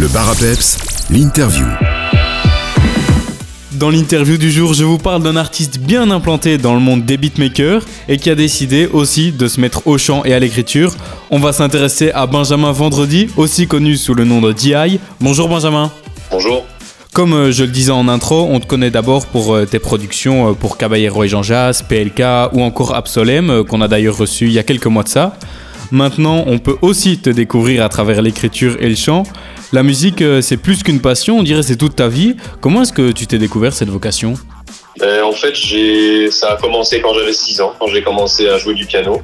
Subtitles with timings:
[0.00, 0.34] Le bar à
[1.10, 1.66] l'interview.
[3.72, 7.18] Dans l'interview du jour, je vous parle d'un artiste bien implanté dans le monde des
[7.18, 10.94] beatmakers et qui a décidé aussi de se mettre au chant et à l'écriture.
[11.30, 14.98] On va s'intéresser à Benjamin Vendredi, aussi connu sous le nom de DI.
[15.20, 15.92] Bonjour Benjamin.
[16.30, 16.64] Bonjour.
[17.12, 20.48] Comme euh, je le disais en intro, on te connaît d'abord pour euh, tes productions
[20.48, 24.52] euh, pour Caballero et Jean Jas, PLK ou encore Absolem, qu'on a d'ailleurs reçu il
[24.52, 25.36] y a quelques mois de ça.
[25.90, 29.24] Maintenant, on peut aussi te découvrir à travers l'écriture et le chant.
[29.72, 32.36] La musique, c'est plus qu'une passion, on dirait c'est toute ta vie.
[32.60, 34.34] Comment est-ce que tu t'es découvert cette vocation?
[35.00, 35.54] En fait,
[36.30, 39.22] ça a commencé quand j'avais 6 ans, quand j'ai commencé à jouer du piano.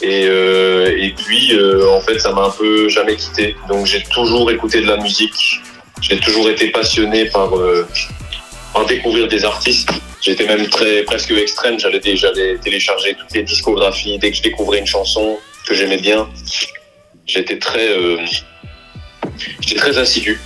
[0.00, 1.52] Et, et puis,
[1.96, 3.56] en fait, ça m'a un peu jamais quitté.
[3.68, 5.60] Donc, j'ai toujours écouté de la musique
[6.02, 7.86] j'ai toujours été passionné par, euh,
[8.88, 9.90] découvrir des artistes.
[10.20, 11.78] J'étais même très presque extrême.
[11.78, 16.28] J'allais télécharger toutes les discographies dès que je découvrais une chanson que j'aimais bien.
[17.26, 18.18] J'étais très euh,
[19.60, 20.40] j'étais très assidu.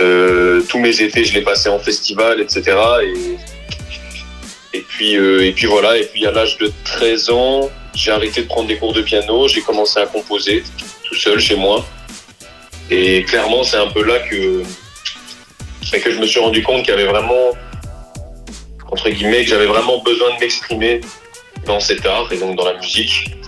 [0.00, 2.76] Euh, tous mes étés, je les passais en festival, etc.
[3.02, 5.98] Et, et puis euh, et puis voilà.
[5.98, 9.48] Et puis à l'âge de 13 ans, j'ai arrêté de prendre des cours de piano.
[9.48, 10.62] J'ai commencé à composer
[11.04, 11.84] tout seul chez moi.
[12.90, 14.62] Et clairement, c'est un peu là que,
[15.92, 17.52] que je me suis rendu compte qu'il y avait vraiment,
[18.90, 21.00] entre guillemets, que j'avais vraiment besoin de m'exprimer
[21.66, 23.39] dans cet art et donc dans la musique.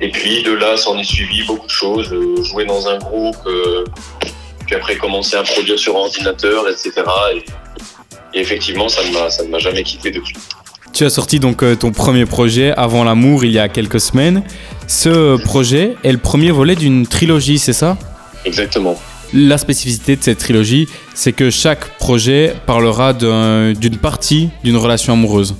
[0.00, 3.36] Et puis de là, s'en est suivi beaucoup de choses, euh, jouer dans un groupe,
[3.46, 3.84] euh,
[4.64, 6.92] puis après commencer à produire sur ordinateur, etc.
[7.34, 10.36] Et, effectivement, ça ne m'a jamais quitté depuis.
[10.92, 14.42] Tu as sorti donc euh, ton premier projet Avant l'amour il y a quelques semaines.
[14.86, 17.96] Ce projet est le premier volet d'une trilogie, c'est ça?
[18.44, 18.98] Exactement.
[19.34, 25.54] La spécificité de cette trilogie, c'est que chaque projet parlera d'une partie d'une relation amoureuse.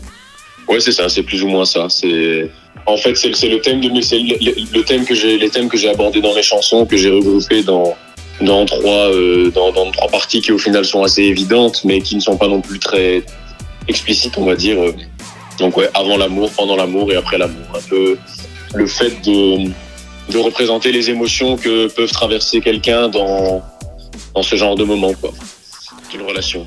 [0.68, 1.86] Oui, c'est ça, c'est plus ou moins ça.
[1.88, 2.50] C'est
[2.86, 6.20] en fait c'est le thème de le, thème que j'ai les thèmes que j'ai abordés
[6.20, 7.96] dans mes chansons que j'ai regroupés dans
[8.40, 12.14] dans trois euh, dans, dans, trois parties qui au final sont assez évidentes mais qui
[12.16, 13.22] ne sont pas non plus très
[13.88, 14.78] explicites on va dire.
[15.58, 17.66] Donc ouais, avant l'amour, pendant l'amour et après l'amour.
[17.74, 18.18] Un peu
[18.74, 19.70] le fait de
[20.30, 23.62] de représenter les émotions que peuvent traverser quelqu'un dans,
[24.34, 25.30] dans ce genre de moment, quoi,
[26.10, 26.66] d'une relation.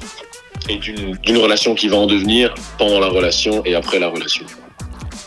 [0.68, 4.46] Et d'une relation qui va en devenir pendant la relation et après la relation.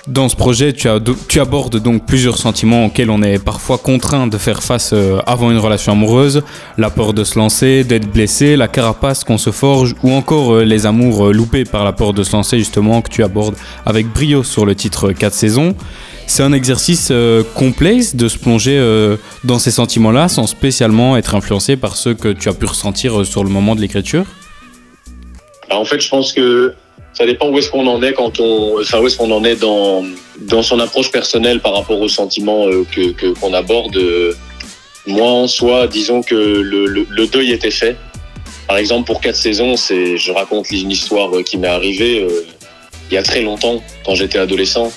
[0.06, 4.62] Dans ce projet, tu, abordes donc plusieurs sentiments auxquels on est parfois contraint de faire
[4.62, 6.42] face euh, avant une relation amoureuse,
[6.76, 10.64] la peur de se lancer, d'être blessé, la carapace qu'on se forge, ou encore euh,
[10.64, 13.54] les amours euh, loupés par la peur de se lancer justement que tu abordes
[13.86, 15.74] avec brio sur le titre 4 saisons.
[16.26, 17.12] C'est un exercice
[17.54, 18.82] complexe de se plonger
[19.44, 23.44] dans ces sentiments-là sans spécialement être influencé par ceux que tu as pu ressentir sur
[23.44, 24.24] le moment de l'écriture?
[25.68, 26.74] Bah, En fait, je pense que
[27.14, 29.56] ça dépend où est-ce qu'on en est quand on, enfin où est-ce qu'on en est
[29.56, 30.04] dans
[30.38, 33.98] dans son approche personnelle par rapport aux sentiments euh, que qu'on aborde.
[35.06, 37.96] Moi, en soi, disons que le, le, deuil était fait.
[38.66, 42.46] Par exemple, pour quatre saisons, c'est, je raconte une histoire qui m'est arrivée euh,
[43.10, 44.90] il y a très longtemps, quand j'étais adolescent.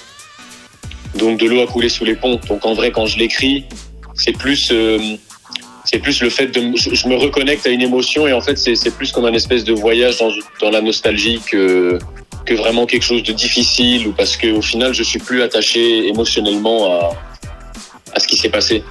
[1.16, 2.40] Donc de l'eau a coulé sous les ponts.
[2.48, 3.66] Donc en vrai, quand je l'écris,
[4.16, 4.98] c'est plus euh,
[5.90, 8.96] c'est plus le fait de je, me reconnecte à une émotion et en fait c'est
[8.96, 10.31] plus comme un espèce de voyage dans,
[10.62, 11.98] dans la nostalgie que,
[12.46, 16.92] que vraiment quelque chose de difficile ou parce qu'au final je suis plus attaché émotionnellement
[16.92, 17.12] à,
[18.14, 18.84] à ce qui s'est passé.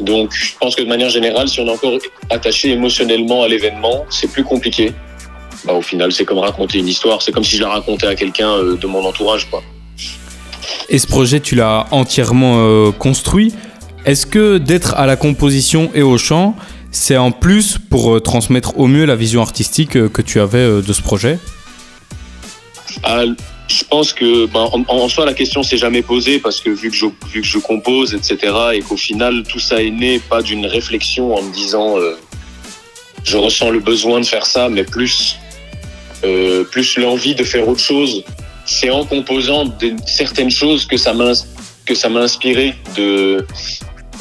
[0.00, 1.98] Donc je pense que de manière générale, si on est encore
[2.30, 4.92] attaché émotionnellement à l'événement, c'est plus compliqué.
[5.64, 7.20] Bah, au final, c'est comme raconter une histoire.
[7.20, 9.50] C'est comme si je la racontais à quelqu'un euh, de mon entourage.
[9.50, 9.62] Quoi.
[10.88, 13.54] Et ce projet, tu l'as entièrement euh, construit
[14.08, 16.56] est-ce que d'être à la composition et au chant,
[16.90, 20.58] c'est en plus pour euh, transmettre au mieux la vision artistique euh, que tu avais
[20.58, 21.38] euh, de ce projet?
[23.02, 23.24] Ah,
[23.68, 26.96] Je pense que, ben, en, soi, la question s'est jamais posée parce que vu que
[26.96, 28.38] je, compose, etc.,
[28.72, 31.96] et qu'au final, tout ça est né pas d'une réflexion en me disant
[33.24, 35.36] je ressens le besoin de faire ça, mais plus,
[36.70, 38.24] plus l'envie de faire autre chose.
[38.64, 39.64] C'est en composant
[40.06, 41.32] certaines choses que ça m'a
[41.88, 43.46] que ça m'a inspiré de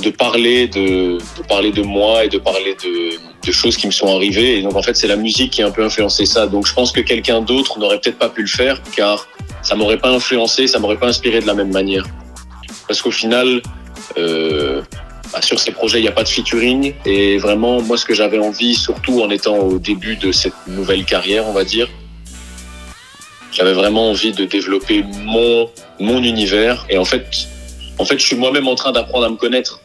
[0.02, 3.92] de parler de, de, parler de moi et de parler de, de, choses qui me
[3.92, 4.60] sont arrivées.
[4.60, 6.48] Et donc en fait, c'est la musique qui a un peu influencé ça.
[6.48, 9.28] Donc je pense que quelqu'un d'autre n'aurait peut-être pas pu le faire car
[9.62, 12.06] ça m'aurait pas influencé, ça m'aurait pas inspiré de la même manière.
[12.88, 13.62] Parce qu'au final,
[14.18, 14.82] euh,
[15.34, 16.94] bah, sur ces projets, il n'y a pas de featuring.
[17.06, 21.04] Et vraiment, moi, ce que j'avais envie, surtout en étant au début de cette nouvelle
[21.04, 21.90] carrière, on va dire,
[23.52, 25.70] j'avais vraiment envie de développer mon,
[26.00, 26.86] mon univers.
[26.90, 27.26] Et en fait,
[28.00, 29.82] en fait, je suis moi-même en train d'apprendre à me connaître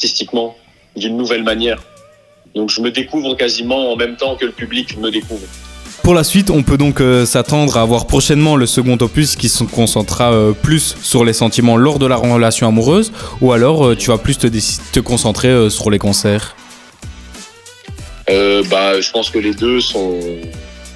[0.00, 0.56] artistiquement
[0.96, 1.82] d'une nouvelle manière.
[2.54, 5.46] Donc je me découvre quasiment en même temps que le public me découvre.
[6.02, 9.50] Pour la suite, on peut donc euh, s'attendre à voir prochainement le second opus qui
[9.50, 13.12] se concentrera euh, plus sur les sentiments lors de la relation amoureuse
[13.42, 16.56] ou alors euh, tu vas plus te, te concentrer sur les concerts
[18.26, 20.18] Bah, je pense que les deux sont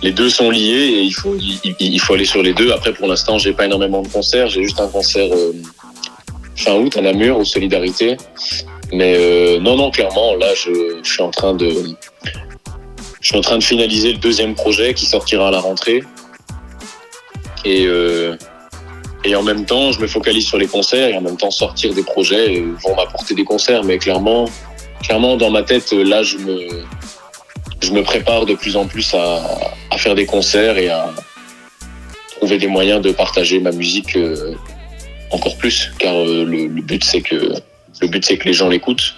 [0.03, 2.73] les deux sont liés et il faut il, il faut aller sur les deux.
[2.73, 4.49] Après, pour l'instant, j'ai pas énormément de concerts.
[4.49, 5.31] J'ai juste un concert
[6.57, 8.17] fin août à Namur au Solidarité.
[8.93, 11.73] Mais euh, non, non, clairement, là, je, je suis en train de
[13.21, 16.05] je suis en train de finaliser le deuxième projet qui sortira à la rentrée.
[17.65, 18.37] Et euh,
[19.25, 21.95] et en même temps, je me focalise sur les concerts et en même temps sortir
[21.95, 23.83] des projets vont m'apporter des concerts.
[23.83, 24.45] Mais clairement,
[25.03, 26.69] clairement dans ma tête, là, je me,
[27.81, 29.43] je me prépare de plus en plus à,
[29.91, 31.11] à faire des concerts et à
[32.37, 34.55] trouver des moyens de partager ma musique euh,
[35.31, 35.91] encore plus.
[35.99, 37.55] Car euh, le, le, but, c'est que
[38.01, 39.15] le but, c'est que les gens l'écoutent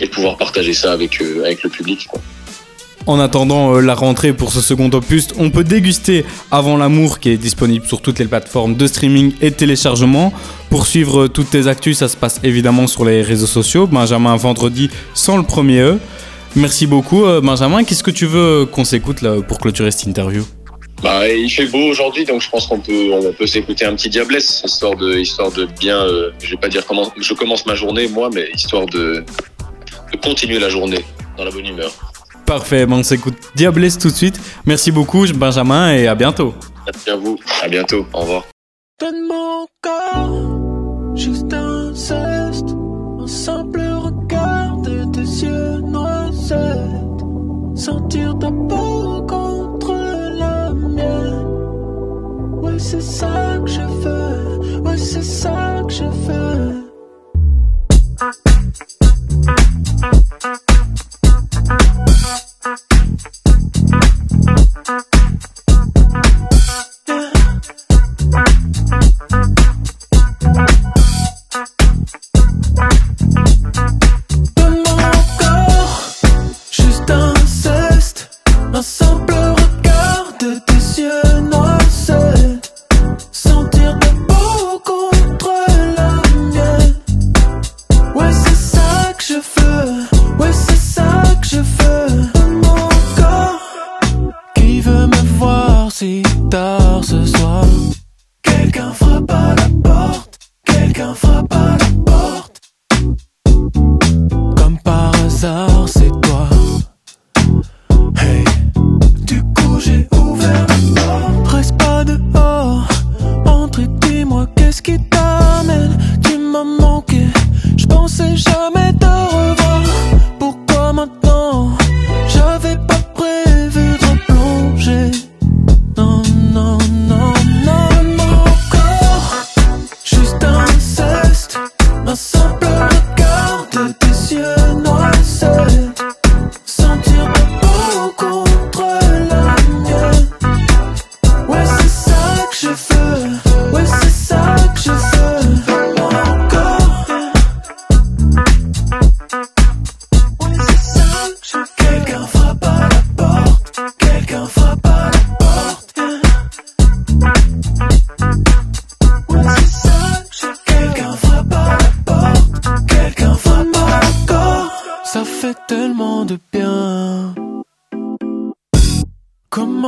[0.00, 2.06] et pouvoir partager ça avec, euh, avec le public.
[2.08, 2.20] Quoi.
[3.06, 7.30] En attendant euh, la rentrée pour ce second opus, on peut déguster Avant l'amour qui
[7.30, 10.32] est disponible sur toutes les plateformes de streaming et de téléchargement.
[10.70, 13.86] Pour suivre toutes tes actus, ça se passe évidemment sur les réseaux sociaux.
[13.86, 15.98] Benjamin vendredi sans le premier E.
[16.56, 17.84] Merci beaucoup euh, Benjamin.
[17.84, 20.44] Qu'est-ce que tu veux qu'on s'écoute là pour clôturer cette interview?
[21.02, 24.08] Bah, il fait beau aujourd'hui, donc je pense qu'on peut, on peut s'écouter un petit
[24.08, 27.74] Diablesse, histoire de, histoire de bien, euh, je vais pas dire comment je commence ma
[27.74, 29.24] journée moi, mais histoire de,
[30.12, 31.04] de continuer la journée
[31.36, 31.92] dans la bonne humeur.
[32.46, 34.40] Parfait, bon, on s'écoute Diablesse tout de suite.
[34.64, 36.54] Merci beaucoup Benjamin et à bientôt.
[36.86, 38.44] Merci à vous, à bientôt, au revoir.
[39.00, 42.70] Donne mon corps, juste un geste,
[43.20, 46.56] un simple regard de tes yeux noisettes,
[47.74, 48.95] sentir ta peau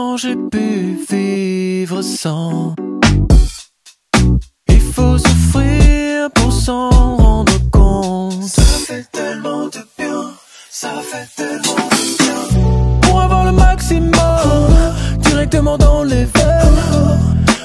[0.00, 2.76] Comment j'ai pu vivre sans?
[4.69, 8.45] Il faut souffrir pour s'en rendre compte.
[8.45, 10.23] Ça fait tellement de bien,
[10.71, 13.00] ça fait tellement de bien.
[13.02, 14.12] Pour avoir le maximum,
[15.19, 16.85] directement dans les veines,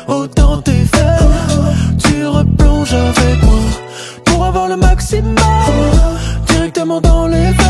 [0.07, 3.59] autant tes veines, tu replonges avec moi.
[4.25, 5.35] Pour avoir le maximum,
[6.47, 7.62] directement dans les veines.